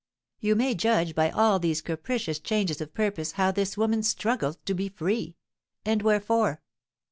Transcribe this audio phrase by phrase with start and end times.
[0.39, 4.73] You may judge by all these capricious changes of purpose how this woman struggles to
[4.73, 5.35] be free.
[5.85, 6.63] And wherefore?